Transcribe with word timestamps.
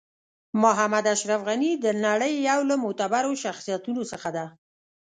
محمد 0.63 1.05
اشرف 1.15 1.41
غنی 1.47 1.71
د 1.77 1.85
نړۍ 2.05 2.33
یو 2.49 2.59
له 2.69 2.75
معتبرو 2.83 3.31
شخصیتونو 3.43 4.01
څخه 4.11 4.29
ده. 4.37 4.45